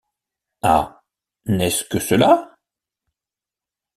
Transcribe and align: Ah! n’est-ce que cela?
Ah! 0.63 1.03
n’est-ce 1.45 1.83
que 1.83 1.99
cela? 1.99 2.55